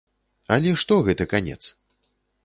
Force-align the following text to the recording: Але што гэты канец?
Але 0.53 0.71
што 0.83 0.97
гэты 1.09 1.27
канец? 1.33 1.59